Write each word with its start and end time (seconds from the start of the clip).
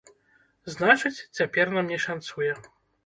Значыць, 0.75 1.25
цяпер 1.41 1.65
нам 1.77 1.85
не 1.93 1.99
шанцуе. 2.07 2.51